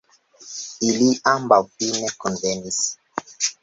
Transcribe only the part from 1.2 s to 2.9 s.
ambaŭ fine kunvenis.